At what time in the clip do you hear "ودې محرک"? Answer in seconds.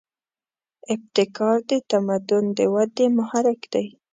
2.73-3.61